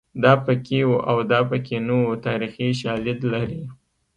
[0.23, 3.61] دا پکې وو او دا پکې نه وو تاریخي شالید لري